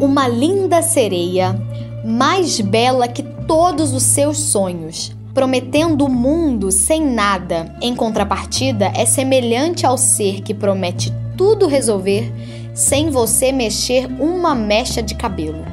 uma 0.00 0.26
linda 0.26 0.82
sereia, 0.82 1.60
mais 2.04 2.60
bela 2.60 3.06
que 3.06 3.22
todos 3.22 3.92
os 3.92 4.02
seus 4.02 4.38
sonhos, 4.38 5.12
prometendo 5.34 6.06
o 6.06 6.08
mundo 6.08 6.72
sem 6.72 7.04
nada. 7.04 7.74
Em 7.82 7.94
contrapartida, 7.94 8.90
é 8.94 9.04
semelhante 9.04 9.84
ao 9.84 9.98
ser 9.98 10.40
que 10.40 10.54
promete 10.54 11.12
tudo 11.36 11.66
resolver 11.66 12.32
sem 12.74 13.10
você 13.10 13.52
mexer 13.52 14.06
uma 14.18 14.54
mecha 14.54 15.02
de 15.02 15.14
cabelo. 15.14 15.64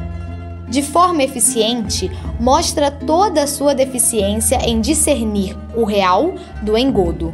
De 0.67 0.81
forma 0.81 1.23
eficiente, 1.23 2.11
mostra 2.39 2.91
toda 2.91 3.43
a 3.43 3.47
sua 3.47 3.73
deficiência 3.73 4.59
em 4.67 4.81
discernir 4.81 5.57
o 5.73 5.85
real 5.85 6.33
do 6.61 6.77
engodo. 6.77 7.31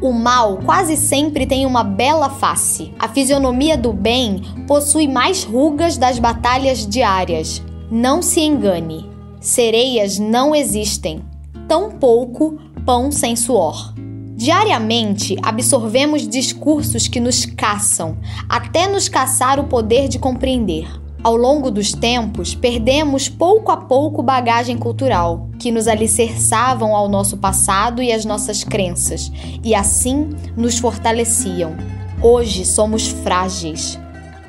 O 0.00 0.12
mal 0.12 0.58
quase 0.58 0.96
sempre 0.96 1.46
tem 1.46 1.64
uma 1.64 1.82
bela 1.82 2.28
face. 2.28 2.92
A 2.98 3.08
fisionomia 3.08 3.78
do 3.78 3.92
bem 3.92 4.42
possui 4.66 5.08
mais 5.08 5.42
rugas 5.42 5.96
das 5.96 6.18
batalhas 6.18 6.86
diárias. 6.86 7.62
Não 7.90 8.20
se 8.20 8.40
engane, 8.40 9.08
sereias 9.40 10.18
não 10.18 10.54
existem, 10.54 11.22
tampouco 11.66 12.58
pão 12.84 13.10
sem 13.10 13.34
suor. 13.34 13.94
Diariamente 14.36 15.34
absorvemos 15.42 16.28
discursos 16.28 17.08
que 17.08 17.18
nos 17.18 17.46
caçam, 17.46 18.18
até 18.48 18.86
nos 18.86 19.08
caçar 19.08 19.58
o 19.58 19.64
poder 19.64 20.08
de 20.08 20.18
compreender. 20.18 20.86
Ao 21.22 21.36
longo 21.36 21.70
dos 21.70 21.92
tempos, 21.92 22.54
perdemos 22.54 23.28
pouco 23.28 23.72
a 23.72 23.76
pouco 23.76 24.22
bagagem 24.22 24.76
cultural, 24.76 25.48
que 25.58 25.72
nos 25.72 25.88
alicerçavam 25.88 26.94
ao 26.94 27.08
nosso 27.08 27.36
passado 27.36 28.02
e 28.02 28.12
às 28.12 28.24
nossas 28.24 28.62
crenças, 28.62 29.32
e 29.64 29.74
assim 29.74 30.30
nos 30.56 30.78
fortaleciam. 30.78 31.76
Hoje 32.22 32.64
somos 32.64 33.08
frágeis. 33.08 33.98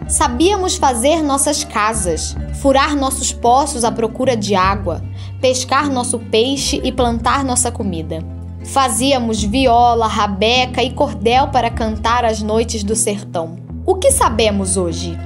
Sabíamos 0.07 0.77
fazer 0.77 1.23
nossas 1.23 1.63
casas, 1.63 2.35
furar 2.61 2.95
nossos 2.95 3.33
poços 3.33 3.83
à 3.83 3.91
procura 3.91 4.37
de 4.37 4.55
água, 4.55 5.03
pescar 5.41 5.89
nosso 5.89 6.19
peixe 6.19 6.79
e 6.83 6.91
plantar 6.91 7.43
nossa 7.43 7.71
comida. 7.71 8.23
Fazíamos 8.63 9.43
viola, 9.43 10.07
rabeca 10.07 10.83
e 10.83 10.91
cordel 10.91 11.47
para 11.47 11.69
cantar 11.69 12.23
as 12.23 12.41
noites 12.41 12.83
do 12.83 12.95
sertão. 12.95 13.57
O 13.85 13.95
que 13.95 14.11
sabemos 14.11 14.77
hoje? 14.77 15.17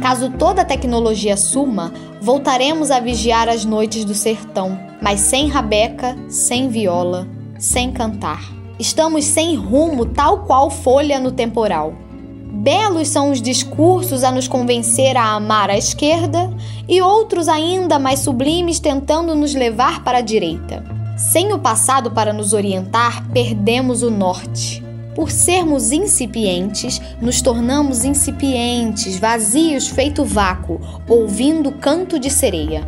Caso 0.00 0.30
toda 0.30 0.62
a 0.62 0.64
tecnologia 0.64 1.36
suma, 1.36 1.92
voltaremos 2.20 2.90
a 2.90 3.00
vigiar 3.00 3.48
as 3.48 3.64
noites 3.64 4.04
do 4.04 4.14
sertão, 4.14 4.78
mas 5.00 5.20
sem 5.20 5.48
rabeca, 5.48 6.16
sem 6.28 6.68
viola, 6.68 7.26
sem 7.58 7.90
cantar. 7.92 8.40
Estamos 8.78 9.24
sem 9.24 9.56
rumo, 9.56 10.04
tal 10.04 10.44
qual 10.44 10.70
folha 10.70 11.18
no 11.18 11.32
temporal. 11.32 11.94
Belos 12.52 13.08
são 13.08 13.30
os 13.30 13.40
discursos 13.40 14.22
a 14.22 14.30
nos 14.30 14.48
convencer 14.48 15.16
a 15.16 15.32
amar 15.32 15.70
a 15.70 15.78
esquerda 15.78 16.50
e 16.88 17.00
outros 17.00 17.48
ainda 17.48 17.98
mais 17.98 18.20
sublimes 18.20 18.80
tentando 18.80 19.34
nos 19.34 19.54
levar 19.54 20.04
para 20.04 20.18
a 20.18 20.22
direita. 20.22 20.84
Sem 21.16 21.52
o 21.52 21.58
passado 21.58 22.10
para 22.10 22.32
nos 22.32 22.52
orientar, 22.52 23.26
perdemos 23.30 24.02
o 24.02 24.10
norte. 24.10 24.85
Por 25.16 25.30
sermos 25.30 25.92
incipientes, 25.92 27.00
nos 27.22 27.40
tornamos 27.40 28.04
incipientes, 28.04 29.18
vazios 29.18 29.88
feito 29.88 30.26
vácuo, 30.26 30.78
ouvindo 31.08 31.72
canto 31.72 32.18
de 32.18 32.28
sereia. 32.28 32.86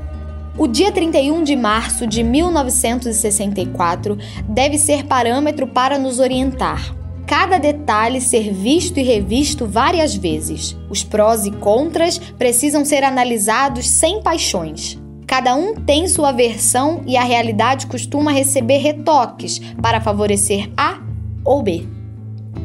O 0.59 0.67
dia 0.67 0.93
31 0.93 1.43
de 1.43 1.57
março 1.57 2.07
de 2.07 2.23
1964 2.23 4.19
deve 4.47 4.77
ser 4.77 5.07
parâmetro 5.07 5.69
para 5.69 5.99
nos 5.99 6.19
orientar. 6.19 6.95
Cada 7.27 7.57
detalhe 7.57 8.21
ser 8.21 8.53
visto 8.53 9.01
e 9.01 9.03
revisto 9.03 9.67
várias 9.67 10.15
vezes. 10.15 10.77
Os 10.91 11.03
prós 11.03 11.47
e 11.47 11.51
contras 11.51 12.19
precisam 12.19 12.85
ser 12.85 13.05
analisados 13.05 13.89
sem 13.89 14.21
paixões. 14.21 14.99
Cada 15.27 15.57
um 15.57 15.77
tem 15.77 16.07
sua 16.07 16.31
versão 16.33 17.03
e 17.07 17.17
a 17.17 17.25
realidade 17.25 17.87
costuma 17.87 18.33
receber 18.33 18.81
retoques 18.81 19.63
para 19.81 19.99
favorecer 19.99 20.71
A 20.77 21.01
ou 21.43 21.63
B. 21.63 21.97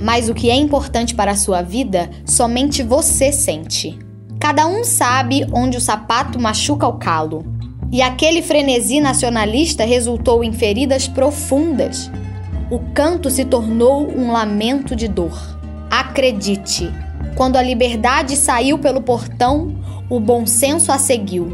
Mas 0.04 0.28
o 0.28 0.34
que 0.34 0.50
é 0.50 0.56
importante 0.56 1.16
para 1.16 1.32
a 1.32 1.36
sua 1.38 1.62
vida, 1.62 2.10
somente 2.26 2.84
você 2.84 3.32
sente. 3.32 3.98
Cada 4.38 4.68
um 4.68 4.84
sabe 4.84 5.48
onde 5.54 5.78
o 5.78 5.82
sapato 5.82 6.38
machuca 6.38 6.86
o 6.86 6.98
calo. 6.98 7.46
E 7.90 8.02
aquele 8.02 8.42
frenesi 8.42 9.00
nacionalista 9.00 9.86
resultou 9.86 10.44
em 10.44 10.52
feridas 10.52 11.08
profundas. 11.08 12.12
O 12.70 12.80
canto 12.94 13.30
se 13.30 13.46
tornou 13.46 14.06
um 14.12 14.30
lamento 14.30 14.94
de 14.94 15.08
dor. 15.08 15.40
Acredite, 15.90 16.92
quando 17.38 17.56
a 17.56 17.62
liberdade 17.64 18.36
saiu 18.36 18.78
pelo 18.78 19.02
portão, 19.02 19.74
o 20.10 20.20
bom 20.20 20.46
senso 20.46 20.92
a 20.92 20.98
seguiu. 20.98 21.50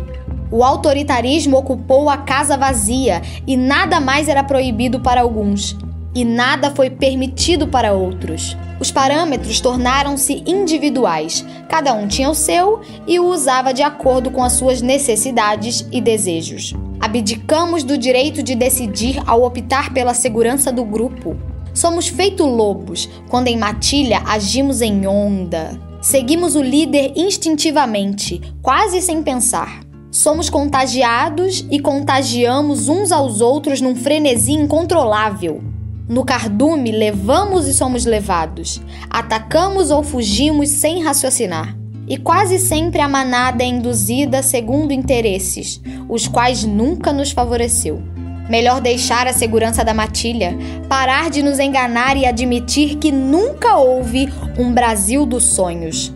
O 0.50 0.64
autoritarismo 0.64 1.56
ocupou 1.56 2.10
a 2.10 2.18
casa 2.18 2.58
vazia 2.58 3.22
e 3.46 3.56
nada 3.56 4.00
mais 4.00 4.28
era 4.28 4.44
proibido 4.44 5.02
para 5.02 5.22
alguns 5.22 5.78
e 6.14 6.26
nada 6.26 6.72
foi 6.72 6.90
permitido 6.90 7.68
para 7.68 7.94
outros. 7.94 8.56
Os 8.80 8.92
parâmetros 8.92 9.60
tornaram-se 9.60 10.44
individuais, 10.46 11.46
cada 11.68 11.94
um 11.94 12.08
tinha 12.08 12.30
o 12.30 12.36
seu 12.36 12.82
e 13.06 13.20
o 13.20 13.26
usava 13.26 13.74
de 13.74 13.84
acordo 13.84 14.32
com 14.32 14.44
as 14.44 14.54
suas 14.54 14.82
necessidades 14.82 15.86
e 15.92 16.00
desejos. 16.00 16.74
Abdicamos 17.00 17.84
do 17.84 17.98
direito 17.98 18.42
de 18.42 18.56
decidir 18.56 19.22
ao 19.26 19.44
optar 19.44 19.94
pela 19.94 20.14
segurança 20.14 20.72
do 20.72 20.84
grupo. 20.84 21.38
Somos 21.74 22.08
feito 22.08 22.46
lobos 22.46 23.10
quando 23.30 23.48
em 23.48 23.58
matilha 23.58 24.22
agimos 24.26 24.82
em 24.82 25.08
onda. 25.08 25.80
Seguimos 26.02 26.56
o 26.56 26.62
líder 26.62 27.14
instintivamente, 27.16 28.42
quase 28.62 29.02
sem 29.02 29.22
pensar. 29.22 29.82
Somos 30.12 30.50
contagiados 30.50 31.66
e 31.70 31.80
contagiamos 31.80 32.88
uns 32.88 33.12
aos 33.12 33.42
outros 33.42 33.80
num 33.80 33.96
frenesi 33.96 34.54
incontrolável. 34.54 35.62
No 36.10 36.26
cardume, 36.26 36.92
levamos 36.92 37.68
e 37.68 37.74
somos 37.74 38.04
levados. 38.04 38.82
Atacamos 39.12 39.92
ou 39.92 40.02
fugimos 40.02 40.70
sem 40.70 41.04
raciocinar. 41.04 41.78
E 42.08 42.18
quase 42.18 42.58
sempre 42.58 43.00
a 43.00 43.08
manada 43.08 43.64
é 43.64 43.68
induzida 43.68 44.42
segundo 44.42 44.92
interesses, 44.92 45.80
os 46.10 46.28
quais 46.28 46.64
nunca 46.64 47.14
nos 47.14 47.30
favoreceu. 47.30 48.02
Melhor 48.50 48.82
deixar 48.82 49.28
a 49.28 49.34
segurança 49.34 49.86
da 49.86 49.94
matilha, 49.94 50.58
parar 50.90 51.30
de 51.30 51.44
nos 51.44 51.60
enganar 51.60 52.18
e 52.18 52.26
admitir 52.26 52.96
que 52.96 53.12
nunca 53.12 53.78
houve 53.78 54.34
um 54.58 54.74
Brasil 54.74 55.28
dos 55.28 55.44
sonhos. 55.44 56.12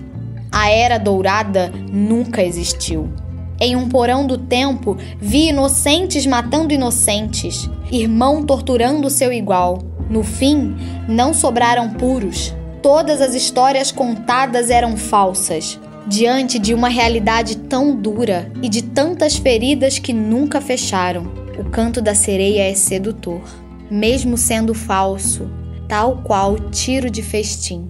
A 0.52 0.72
era 0.72 0.98
dourada 0.98 1.72
nunca 1.92 2.42
existiu. 2.42 3.14
Em 3.60 3.76
um 3.76 3.88
porão 3.88 4.26
do 4.26 4.38
tempo, 4.38 4.98
vi 5.20 5.50
inocentes 5.50 6.26
matando 6.26 6.74
inocentes, 6.74 7.70
irmão 7.92 8.44
torturando 8.44 9.10
seu 9.10 9.32
igual. 9.32 9.80
No 10.10 10.24
fim, 10.24 10.76
não 11.08 11.34
sobraram 11.34 11.90
puros. 11.92 12.54
Todas 12.82 13.22
as 13.22 13.34
histórias 13.34 13.92
contadas 13.92 14.70
eram 14.70 14.98
falsas. 14.98 15.80
Diante 16.06 16.60
de 16.60 16.74
uma 16.74 16.90
realidade 16.90 17.56
tão 17.58 17.96
dura 17.96 18.52
e 18.62 18.68
de 18.68 18.82
tantas 18.82 19.38
feridas 19.38 20.00
que 20.00 20.12
nunca 20.12 20.60
fecharam, 20.60 21.32
o 21.58 21.64
canto 21.70 22.02
da 22.02 22.14
sereia 22.14 22.70
é 22.70 22.74
sedutor, 22.74 23.42
mesmo 23.90 24.38
sendo 24.38 24.74
falso, 24.74 25.50
tal 25.88 26.18
qual 26.18 26.60
tiro 26.72 27.10
de 27.10 27.24
festim. 27.24 27.90